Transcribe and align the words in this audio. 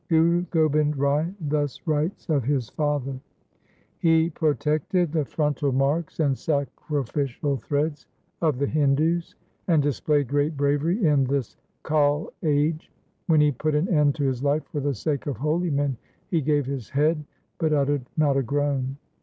1 0.07 0.07
Guru 0.07 0.41
Gobind 0.69 0.97
Rai 0.97 1.31
thus 1.39 1.79
writes 1.85 2.27
of 2.27 2.43
his 2.43 2.69
father:— 2.69 3.19
He 3.99 4.31
protected 4.31 5.11
the 5.11 5.25
frontal 5.25 5.71
marks 5.71 6.19
and 6.19 6.35
sacrificial 6.35 7.57
threads 7.57 8.07
of 8.41 8.57
the 8.57 8.65
Hindus 8.65 9.35
And 9.67 9.83
displayed 9.83 10.27
great 10.27 10.57
bravery 10.57 11.05
in 11.05 11.25
this 11.25 11.55
Kal 11.83 12.33
age. 12.41 12.91
When 13.27 13.41
he 13.41 13.51
put 13.51 13.75
an 13.75 13.89
end 13.89 14.15
to 14.15 14.23
his 14.23 14.41
life 14.43 14.65
for 14.71 14.79
the 14.79 14.95
sake 14.95 15.27
of 15.27 15.37
holy 15.37 15.69
men, 15.69 15.97
He 16.31 16.41
gave 16.41 16.65
his 16.65 16.89
head, 16.89 17.23
but 17.59 17.71
uttered 17.71 18.07
not 18.17 18.37
a 18.37 18.41
groan. 18.41 18.97